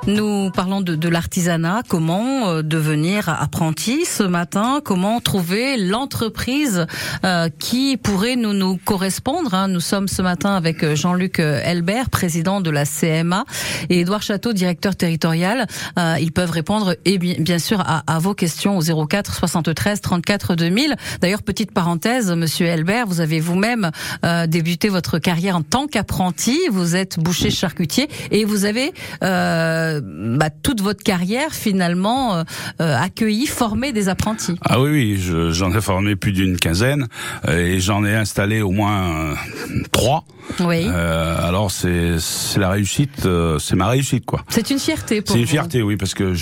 Nous 0.08 0.50
parlons 0.50 0.80
de, 0.80 1.08
l'artisanat, 1.10 1.82
comment 1.86 2.48
euh, 2.48 2.62
devenir 2.62 3.28
apprenti 3.28 4.06
ce 4.06 4.22
matin, 4.22 4.80
comment 4.82 5.20
trouver 5.20 5.76
l'entreprise 5.76 6.86
euh, 7.26 7.50
qui 7.58 7.98
pourrait 7.98 8.36
nous, 8.36 8.54
nous 8.54 8.78
correspondre. 8.78 9.52
hein? 9.52 9.68
Nous 9.68 9.80
sommes 9.80 10.08
ce 10.08 10.22
matin 10.22 10.54
avec 10.54 10.82
euh, 10.82 10.96
Jean-Luc 10.96 11.40
Elbert, 11.40 12.08
président 12.08 12.62
de 12.62 12.70
la 12.70 12.86
CMA, 12.86 13.44
et 13.90 14.00
Édouard 14.00 14.22
Château, 14.22 14.54
directeur 14.54 14.96
territorial. 14.96 15.66
Ils 16.20 16.32
peuvent 16.32 16.50
répondre 16.50 16.96
et 17.04 17.18
bien, 17.18 17.34
bien 17.38 17.58
sûr 17.58 17.84
à, 17.86 18.18
vos 18.18 18.32
questions 18.32 18.78
au 18.78 19.06
04 19.06 19.34
73 19.34 20.00
34 20.00 20.54
2000. 20.54 20.96
D'ailleurs, 21.20 21.42
petite 21.42 21.72
parenthèse, 21.72 22.32
Monsieur 22.32 22.66
Elbert, 22.66 23.06
vous 23.06 23.20
avez 23.20 23.40
vous-même 23.40 23.90
débuté 24.46 24.88
votre 24.88 25.18
carrière 25.18 25.56
en 25.56 25.62
tant 25.62 25.86
qu'apprenti. 25.86 26.58
Vous 26.70 26.96
êtes 26.96 27.18
boucher 27.18 27.50
charcutier 27.50 28.08
et 28.30 28.44
vous 28.44 28.64
avez 28.64 28.92
bah, 30.02 30.50
toute 30.50 30.80
votre 30.80 31.02
carrière 31.02 31.52
finalement 31.54 32.36
euh, 32.36 32.42
euh, 32.80 32.96
accueilli, 32.96 33.46
formé 33.46 33.92
des 33.92 34.08
apprentis. 34.08 34.56
Ah 34.64 34.80
oui, 34.80 34.90
oui, 34.90 35.16
je- 35.20 35.50
j'en 35.52 35.72
ai 35.74 35.80
formé 35.80 36.16
plus 36.16 36.32
d'une 36.32 36.56
quinzaine 36.56 37.08
euh, 37.48 37.58
et 37.58 37.80
j'en 37.80 38.04
ai 38.04 38.14
installé 38.14 38.62
au 38.62 38.70
moins 38.70 39.02
euh, 39.02 39.34
trois. 39.92 40.24
Oui. 40.60 40.86
Euh, 40.88 41.46
alors 41.46 41.70
c'est 41.70 42.18
c'est 42.18 42.58
la 42.58 42.70
réussite, 42.70 43.26
euh, 43.26 43.58
c'est 43.58 43.76
ma 43.76 43.88
réussite 43.88 44.24
quoi. 44.24 44.42
C'est 44.48 44.70
une 44.70 44.78
fierté 44.78 45.20
pour 45.20 45.34
C'est 45.34 45.40
une 45.42 45.46
fierté, 45.46 45.82
oui, 45.82 45.96
parce 45.98 46.14
que 46.14 46.32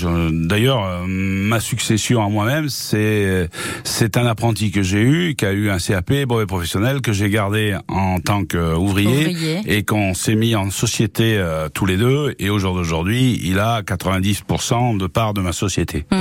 d'ailleurs 0.47 0.85
euh, 0.85 1.05
ma 1.07 1.59
succession 1.59 2.25
à 2.25 2.29
moi-même, 2.29 2.69
c'est 2.69 3.49
c'est 3.83 4.17
un 4.17 4.27
apprenti 4.27 4.71
que 4.71 4.83
j'ai 4.83 5.01
eu, 5.03 5.35
qui 5.35 5.45
a 5.45 5.53
eu 5.53 5.71
un 5.71 5.79
CAP 5.79 6.13
brevet 6.27 6.47
professionnel 6.47 7.01
que 7.01 7.13
j'ai 7.13 7.29
gardé 7.31 7.77
en 7.89 8.21
tant 8.21 8.45
qu'ouvrier 8.45 9.27
Ouvrier. 9.27 9.61
et 9.67 9.83
qu'on 9.83 10.15
s'est 10.15 10.37
mis 10.37 10.55
en 10.55 10.71
société 10.71 11.37
euh, 11.37 11.69
tous 11.69 11.87
les 11.87 11.97
deux. 11.97 12.35
Et 12.39 12.49
au 12.49 12.59
jour 12.61 12.75
d'aujourd'hui, 12.75 13.41
il 13.47 13.59
a 13.59 13.83
90% 13.83 14.99
de 14.99 15.07
part 15.07 15.35
de 15.35 15.41
ma 15.41 15.53
société. 15.53 16.07
Hmm. 16.11 16.17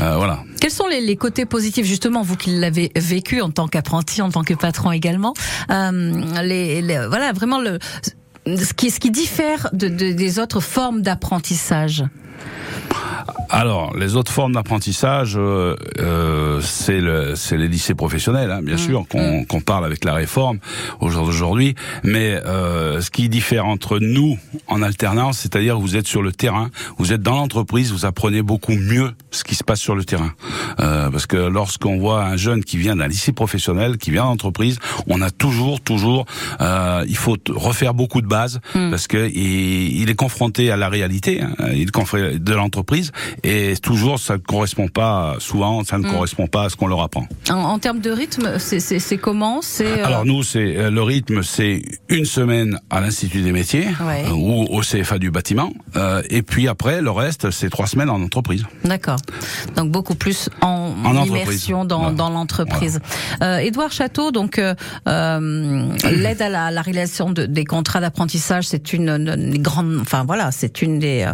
Euh, 0.00 0.16
voilà. 0.16 0.40
Quels 0.60 0.70
sont 0.70 0.86
les, 0.86 1.00
les 1.00 1.16
côtés 1.16 1.44
positifs 1.46 1.86
justement 1.86 2.22
vous 2.22 2.36
qui 2.36 2.50
l'avez 2.58 2.90
vécu 2.96 3.40
en 3.40 3.50
tant 3.50 3.68
qu'apprenti, 3.68 4.22
en 4.22 4.30
tant 4.30 4.42
que 4.44 4.54
patron 4.54 4.92
également 4.92 5.34
euh, 5.70 6.40
les, 6.42 6.82
les- 6.82 7.06
Voilà 7.06 7.32
vraiment 7.32 7.60
le 7.60 7.78
ce 8.46 8.74
qui 8.74 8.90
ce 8.90 9.00
qui 9.00 9.10
diffère 9.10 9.68
de, 9.72 9.88
de- 9.88 10.12
des 10.12 10.38
autres 10.38 10.60
formes 10.60 11.00
d'apprentissage? 11.02 12.04
Alors, 13.50 13.96
les 13.96 14.16
autres 14.16 14.32
formes 14.32 14.52
d'apprentissage, 14.52 15.34
euh, 15.36 15.76
euh, 16.00 16.60
c'est 16.60 17.00
le, 17.00 17.34
c'est 17.36 17.56
les 17.56 17.68
lycées 17.68 17.94
professionnels, 17.94 18.50
hein, 18.50 18.62
bien 18.62 18.76
sûr, 18.76 19.06
qu'on 19.08 19.44
qu'on 19.44 19.60
parle 19.60 19.84
avec 19.84 20.04
la 20.04 20.14
réforme 20.14 20.58
au 21.00 21.08
jour 21.08 21.26
d'aujourd'hui. 21.26 21.74
Mais 22.02 22.40
euh, 22.46 23.00
ce 23.00 23.10
qui 23.10 23.28
diffère 23.28 23.66
entre 23.66 23.98
nous 23.98 24.38
en 24.66 24.82
alternance, 24.82 25.38
c'est-à-dire 25.38 25.78
vous 25.78 25.96
êtes 25.96 26.06
sur 26.06 26.22
le 26.22 26.32
terrain, 26.32 26.70
vous 26.98 27.12
êtes 27.12 27.22
dans 27.22 27.34
l'entreprise, 27.36 27.92
vous 27.92 28.06
apprenez 28.06 28.42
beaucoup 28.42 28.74
mieux 28.74 29.12
ce 29.30 29.44
qui 29.44 29.54
se 29.54 29.64
passe 29.64 29.80
sur 29.80 29.94
le 29.94 30.04
terrain. 30.04 30.32
Euh, 30.80 31.10
parce 31.10 31.26
que 31.26 31.36
lorsqu'on 31.36 31.98
voit 31.98 32.24
un 32.24 32.36
jeune 32.36 32.64
qui 32.64 32.76
vient 32.76 32.96
d'un 32.96 33.08
lycée 33.08 33.32
professionnel, 33.32 33.98
qui 33.98 34.10
vient 34.10 34.24
d'entreprise, 34.24 34.78
on 35.06 35.22
a 35.22 35.30
toujours, 35.30 35.80
toujours, 35.80 36.26
euh, 36.60 37.04
il 37.08 37.16
faut 37.16 37.36
refaire 37.50 37.94
beaucoup 37.94 38.20
de 38.20 38.26
bases 38.26 38.60
parce 38.72 39.06
que 39.06 39.28
il, 39.28 40.00
il 40.00 40.10
est 40.10 40.14
confronté 40.14 40.70
à 40.70 40.76
la 40.76 40.88
réalité, 40.88 41.42
hein, 41.42 41.54
il 41.72 41.82
est 41.82 41.90
confronté 41.90 42.38
de 42.38 42.54
l'entreprise 42.54 43.12
et 43.42 43.74
toujours 43.82 44.18
ça 44.18 44.34
ne 44.34 44.38
correspond 44.38 44.88
pas, 44.88 45.36
souvent 45.38 45.84
ça 45.84 45.98
ne 45.98 46.08
correspond 46.10 46.46
pas 46.46 46.64
à 46.64 46.68
ce 46.68 46.76
qu'on 46.76 46.86
leur 46.86 47.00
apprend. 47.02 47.26
En, 47.50 47.54
en 47.54 47.78
termes 47.78 48.00
de 48.00 48.10
rythme, 48.10 48.58
c'est- 48.58 49.16
comment? 49.18 49.60
C'est 49.62 49.86
euh, 50.00 50.06
Alors 50.06 50.24
nous, 50.24 50.42
c'est 50.42 50.76
euh, 50.76 50.90
le 50.90 51.02
rythme, 51.02 51.42
c'est 51.42 51.82
une 52.08 52.24
semaine 52.24 52.78
à 52.90 53.00
l'Institut 53.00 53.42
des 53.42 53.52
métiers 53.52 53.86
Ouais. 54.06 54.24
euh, 54.26 54.32
ou 54.32 54.64
au 54.64 54.80
CFA 54.80 55.18
du 55.18 55.30
bâtiment, 55.30 55.72
euh, 55.96 56.22
et 56.30 56.42
puis 56.42 56.68
après 56.68 57.00
le 57.00 57.10
reste, 57.10 57.50
c'est 57.50 57.70
trois 57.70 57.86
semaines 57.86 58.10
en 58.10 58.20
entreprise. 58.22 58.64
D'accord. 58.84 59.16
Donc 59.76 59.90
beaucoup 59.90 60.14
plus 60.14 60.48
en, 60.60 60.92
En 61.04 61.24
immersion 61.24 61.84
dans, 61.84 61.98
Voilà. 62.00 62.14
dans 62.16 62.30
l'entreprise. 62.30 63.00
Édouard 63.60 63.92
Château, 63.92 64.30
donc 64.32 64.56
l'aide 64.56 66.42
à 66.42 66.48
la, 66.48 66.70
la 66.70 66.82
réalisation 66.82 67.30
de- 67.30 67.46
des 67.46 67.64
contrats 67.64 68.00
d'apprentissage, 68.00 68.64
c'est 68.66 68.92
une, 68.92 69.08
une 69.08 69.50
des 69.50 69.58
grandes, 69.58 69.98
enfin 70.00 70.24
voilà, 70.24 70.50
c'est 70.50 70.82
une 70.82 70.98
des 70.98 71.26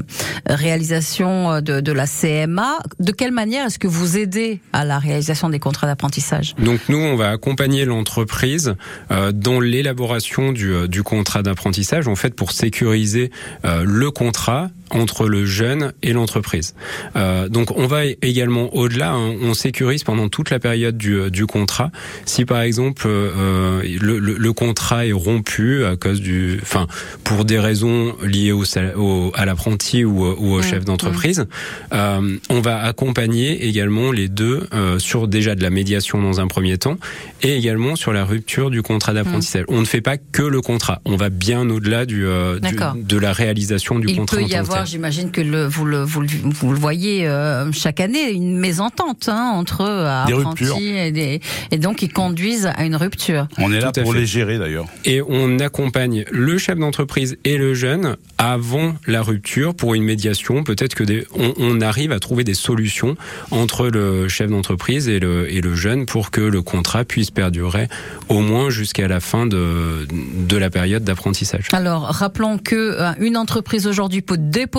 réalisations 0.47 1.60
de, 1.61 1.93
la 1.93 2.07
CMA. 2.07 2.79
De 2.99 3.13
quelle 3.13 3.33
manière 3.33 3.67
est-ce 3.67 3.79
que 3.79 3.89
vous 3.89 4.19
aidez 4.19 4.61
à 4.73 4.85
la 4.85 4.99
réalisation 4.99 5.49
des 5.49 5.59
contrats 5.59 5.87
d'apprentissage? 5.87 6.55
Donc 6.59 6.81
nous, 6.89 6.99
on 6.99 7.17
va 7.17 7.31
accompagner 7.31 7.85
l'entreprise 7.85 8.75
euh, 9.11 9.33
dans 9.33 9.61
l'élaboration 9.61 10.53
du, 10.53 10.73
euh, 10.73 10.87
du 10.87 11.03
contrat 11.03 11.43
d'apprentissage, 11.43 12.09
en 12.09 12.17
fait, 12.17 12.35
pour 12.35 12.53
sécuriser 12.53 13.31
euh, 13.65 13.85
le 13.87 14.11
contrat 14.11 14.71
entre 14.91 15.27
le 15.29 15.45
jeune 15.47 15.93
et 16.03 16.13
l'entreprise. 16.13 16.75
Euh, 17.17 17.49
donc 17.49 17.77
on 17.77 17.87
va 17.87 18.05
également 18.07 18.75
au-delà, 18.75 19.13
hein, 19.13 19.35
on 19.43 19.55
sécurise 19.55 20.05
pendant 20.05 20.29
toute 20.29 20.51
la 20.51 20.59
période 20.59 20.97
du, 20.97 21.15
euh, 21.15 21.31
du 21.31 21.47
contrat. 21.47 21.91
Si 22.25 22.45
par 22.45 22.61
exemple 22.61 23.07
euh, 23.09 23.83
le, 24.01 24.19
le, 24.19 24.35
le 24.37 24.53
contrat 24.53 25.07
est 25.07 25.13
rompu 25.13 25.85
à 25.85 25.97
cause 25.97 26.21
du, 26.21 26.59
enfin 26.63 26.87
pour 27.25 27.45
des 27.45 27.59
raisons 27.59 28.15
liées 28.25 28.53
au, 28.53 28.65
au- 28.97 29.33
à 29.35 29.45
l'apprenti 29.45 30.05
ou, 30.05 30.25
au- 30.25 30.37
ou 30.39 30.53
au 30.55 30.63
chef 30.63 30.85
d'entreprise, 30.85 31.47
euh, 31.93 32.37
on 32.49 32.61
va 32.61 32.83
accompagner 32.83 33.67
également 33.67 34.13
les 34.13 34.29
deux 34.29 34.67
euh, 34.75 34.99
sur 34.99 35.29
déjà 35.29 35.55
de 35.55 35.63
la 35.63 35.71
médiation 35.71 36.21
dans 36.21 36.41
un 36.41 36.47
premier 36.47 36.79
temps 36.79 36.97
et 37.43 37.57
également 37.57 37.97
sur 37.97 38.13
la 38.13 38.25
rupture 38.25 38.71
du 38.71 38.83
contrat 38.83 39.13
d'apprentissage. 39.15 39.65
On 39.69 39.81
ne 39.81 39.85
fait 39.87 40.01
pas 40.01 40.17
que 40.19 40.43
le 40.43 40.61
contrat, 40.61 41.01
on 41.05 41.17
va 41.17 41.31
bien 41.31 41.69
au-delà 41.71 42.07
du, 42.07 42.27
euh, 42.27 42.59
du- 42.61 42.77
de 43.03 43.17
la 43.19 43.33
réalisation 43.33 43.99
du 43.99 44.09
Il 44.09 44.17
contrat. 44.17 44.37
peut 44.39 44.43
y 44.45 44.55
avoir, 44.55 44.80
tel. 44.85 44.91
j'imagine 44.91 45.31
que 45.31 45.41
le, 45.41 45.67
vous, 45.67 45.85
le, 45.85 46.03
vous, 46.03 46.21
le, 46.23 46.29
vous 46.29 46.73
le 46.73 46.79
voyez 46.79 47.27
euh, 47.27 47.71
chaque 47.73 48.01
année, 48.01 48.31
une 48.31 48.59
mésentente 48.59 49.29
hein, 49.29 49.53
entre 49.55 49.83
euh, 49.83 50.25
Des 50.27 50.33
apprentis 50.35 50.65
ruptures. 50.65 50.79
et, 50.79 51.13
des, 51.13 51.41
et 51.71 51.79
donc 51.79 52.03
ils 52.03 52.13
conduisent 52.13 52.71
à 52.75 52.85
une 52.85 52.97
rupture. 52.97 53.49
On 53.59 53.73
est 53.73 53.81
là 53.81 53.93
Tout 53.93 54.03
pour 54.03 54.15
les 54.15 54.27
gérer 54.27 54.59
d'ailleurs. 54.59 54.87
et 55.05 55.21
on 55.29 55.59
accompagne 55.59 56.25
le 56.31 56.59
chef 56.59 56.79
d'entreprise 56.79 57.37
et 57.45 57.57
le 57.59 57.75
jeune 57.75 58.17
avant 58.39 58.95
la 59.07 59.23
rupture 59.23 59.75
pour 59.75 59.95
une 59.95 60.03
médiation. 60.05 60.65
Peut-être 60.65 60.95
que 60.95 61.05
des, 61.05 61.27
on, 61.37 61.53
on 61.59 61.81
arrive 61.81 62.13
à 62.13 62.19
trouver 62.19 62.45
des 62.45 62.55
solutions 62.55 63.17
entre 63.51 63.89
le 63.89 64.29
chef 64.29 64.51
d'entreprise 64.51 65.09
et 65.09 65.21
le, 65.21 65.53
et 65.53 65.61
le 65.61 65.75
jeune 65.75 66.07
pour 66.07 66.31
que 66.31 66.41
le 66.41 66.63
contrat 66.63 67.05
puisse 67.05 67.31
perdurer 67.31 67.89
au 68.29 68.41
moins 68.41 68.71
jusqu'à 68.71 69.09
la 69.09 69.21
fin 69.21 69.47
de, 69.47 70.07
de 70.11 70.57
la 70.57 70.71
période 70.71 71.05
d'apprentissage. 71.05 71.69
Alors, 71.73 72.03
rappelons 72.05 72.57
que 72.59 72.75
euh, 72.77 73.11
une 73.21 73.37
entreprise 73.37 73.87
aujourd'hui 73.87 74.23
peut 74.23 74.39
déposer 74.39 74.70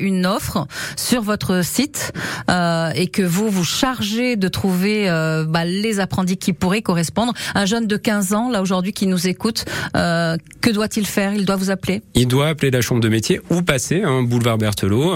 une 0.00 0.26
offre 0.26 0.66
sur 0.96 1.22
votre 1.22 1.64
site 1.64 2.12
euh, 2.50 2.90
et 2.94 3.08
que 3.08 3.22
vous 3.22 3.50
vous 3.50 3.64
chargez 3.64 4.36
de 4.36 4.48
trouver 4.48 5.08
euh, 5.08 5.44
bah, 5.44 5.64
les 5.64 6.00
apprentis 6.00 6.36
qui 6.36 6.52
pourraient 6.52 6.82
correspondre. 6.82 7.32
Un 7.54 7.66
jeune 7.66 7.86
de 7.86 7.96
15 7.96 8.34
ans, 8.34 8.50
là 8.50 8.62
aujourd'hui, 8.62 8.92
qui 8.92 9.06
nous 9.06 9.26
écoute, 9.26 9.64
euh, 9.96 10.36
que 10.60 10.70
doit-il 10.70 11.06
faire? 11.06 11.34
Il 11.34 11.44
doit 11.44 11.56
vous 11.56 11.70
appeler? 11.70 12.02
Il 12.14 12.28
doit 12.28 12.48
appeler 12.48 12.70
la 12.70 12.80
chambre 12.80 13.00
de 13.00 13.08
métier 13.08 13.40
ou 13.50 13.62
passer 13.62 14.02
un 14.02 14.22
boulevard 14.22 14.58
Berthelot 14.58 15.14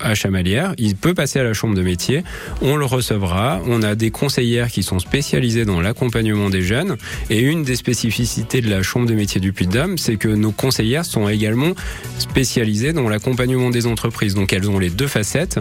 à 0.00 0.14
Chamalières. 0.14 0.74
Il 0.78 0.96
peut 0.96 1.14
passer 1.14 1.38
à 1.38 1.44
la 1.44 1.52
chambre 1.52 1.74
de 1.74 1.82
métier. 1.82 2.24
On 2.62 2.76
le 2.76 2.84
recevra. 2.84 3.60
On 3.66 3.82
a 3.82 3.94
des 3.94 4.10
conseillères 4.10 4.68
qui 4.68 4.82
sont 4.82 4.98
spécialisées 4.98 5.64
dans 5.64 5.80
l'accompagnement 5.80 6.50
des 6.50 6.62
jeunes. 6.62 6.96
Et 7.30 7.40
une 7.40 7.62
des 7.62 7.76
spécificités 7.76 8.60
de 8.60 8.70
la 8.70 8.82
chambre 8.82 9.06
de 9.06 9.14
métier 9.14 9.40
du 9.40 9.52
Puy-de-Dôme, 9.52 9.98
c'est 9.98 10.16
que 10.16 10.28
nos 10.28 10.52
conseillères 10.52 11.04
sont 11.04 11.28
également 11.28 11.72
spécialisées 12.18 12.92
dans 12.92 13.08
l'accompagnement 13.08 13.65
des 13.70 13.86
entreprises. 13.86 14.34
Donc 14.34 14.52
elles 14.52 14.68
ont 14.68 14.78
les 14.78 14.90
deux 14.90 15.06
facettes, 15.08 15.58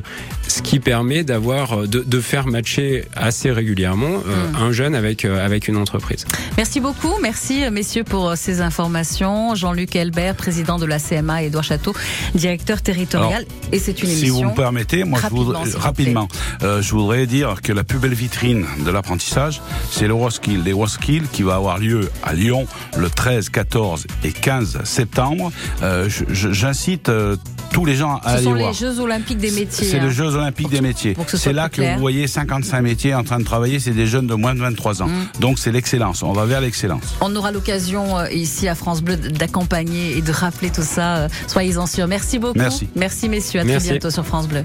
ce 0.47 0.61
qui 0.61 0.79
permet 0.79 1.23
d'avoir 1.23 1.87
de, 1.87 1.99
de 2.01 2.19
faire 2.21 2.47
matcher 2.47 3.05
assez 3.15 3.51
régulièrement 3.51 4.21
euh, 4.27 4.47
un 4.59 4.71
jeune 4.71 4.95
avec 4.95 5.25
euh, 5.25 5.43
avec 5.45 5.67
une 5.67 5.77
entreprise. 5.77 6.25
Merci 6.57 6.79
beaucoup. 6.79 7.13
Merci, 7.21 7.63
euh, 7.65 7.71
messieurs, 7.71 8.03
pour 8.03 8.29
euh, 8.29 8.35
ces 8.35 8.61
informations. 8.61 9.55
Jean-Luc 9.55 9.95
Elbert, 9.95 10.35
président 10.35 10.77
de 10.77 10.85
la 10.85 10.99
CMA, 10.99 11.43
et 11.43 11.47
Edouard 11.47 11.63
Château, 11.63 11.93
directeur 12.33 12.81
territorial. 12.81 13.45
et 13.71 13.79
c'est 13.79 14.01
une 14.01 14.09
Si 14.09 14.19
émission. 14.25 14.35
vous 14.35 14.49
me 14.51 14.55
permettez, 14.55 15.03
moi 15.03 15.19
je 15.19 15.23
rapidement, 15.23 15.43
voudrais, 15.45 15.63
s'il 15.65 15.73
vous 15.73 15.79
rapidement, 15.79 16.27
euh, 16.63 16.81
je 16.81 16.91
voudrais 16.91 17.25
dire 17.27 17.61
que 17.61 17.71
la 17.73 17.83
plus 17.83 17.99
belle 17.99 18.13
vitrine 18.13 18.65
de 18.85 18.91
l'apprentissage, 18.91 19.61
c'est 19.91 20.07
l'Euroskill. 20.07 20.63
L'Euroskill 20.63 21.23
qui 21.31 21.43
va 21.43 21.55
avoir 21.55 21.77
lieu 21.79 22.09
à 22.23 22.33
Lyon 22.33 22.67
le 22.97 23.09
13, 23.09 23.49
14 23.49 24.07
et 24.23 24.31
15 24.31 24.83
septembre. 24.83 25.51
Euh, 25.83 26.07
je- 26.09 26.25
je- 26.33 26.51
J'incite 26.51 27.09
euh, 27.09 27.35
tous 27.75 27.83
les 27.85 27.95
gens 27.95 28.21
à 28.23 28.29
Ce 28.29 28.35
aller 28.35 28.43
sont 28.45 28.53
les 28.53 28.73
Jeux 28.73 28.99
Olympiques 29.01 29.37
des 29.37 29.51
métiers. 29.51 29.85
C'est 29.85 29.99
hein. 29.99 30.03
les 30.05 30.11
Jeux 30.11 30.33
Olympiques 30.33 30.69
des 30.69 30.79
métiers. 30.79 31.15
ce 31.27 31.35
C'est 31.35 31.51
là 31.51 31.67
que 31.67 31.75
clair. 31.75 31.95
vous 31.95 31.99
voyez 31.99 32.25
55 32.25 32.81
métiers 32.81 33.13
en 33.13 33.23
train 33.23 33.37
de 33.37 33.43
travailler. 33.43 33.79
C'est 33.79 33.91
des 33.91 34.07
jeunes 34.07 34.27
de 34.27 34.33
moins 34.33 34.55
de 34.55 34.61
23 34.61 35.03
ans. 35.03 35.07
Mm. 35.07 35.27
Donc 35.41 35.59
c'est 35.59 35.73
l'excellence. 35.73 36.23
On 36.23 36.31
va 36.31 36.45
vers 36.45 36.61
l'excellence. 36.61 37.03
On 37.19 37.35
aura 37.35 37.51
l'occasion 37.51 38.17
euh, 38.17 38.29
ici 38.31 38.69
à 38.69 38.75
France 38.75 39.01
Bleu 39.01 39.17
d'accompagner 39.17 40.17
et 40.17 40.21
de 40.21 40.31
rappeler 40.31 40.69
tout 40.69 40.83
ça. 40.83 41.17
euh, 41.17 41.27
Soyez-en 41.47 41.85
sûrs. 41.85 42.07
Merci 42.07 42.39
beaucoup. 42.39 42.57
Merci. 42.57 42.87
Merci 42.95 43.27
messieurs. 43.27 43.59
À 43.59 43.63
Merci. 43.65 43.87
très 43.87 43.95
bientôt 43.95 44.09
sur 44.09 44.25
France 44.25 44.47
Bleu. 44.47 44.63